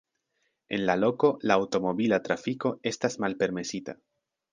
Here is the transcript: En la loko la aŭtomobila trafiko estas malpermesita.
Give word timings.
En 0.77 0.79
la 0.89 0.95
loko 1.01 1.29
la 1.51 1.57
aŭtomobila 1.61 2.19
trafiko 2.29 2.73
estas 2.93 3.19
malpermesita. 3.25 3.97